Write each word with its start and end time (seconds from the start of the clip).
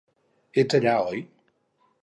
Ets 0.61 0.77
allà, 0.79 0.95
oi? 1.11 1.21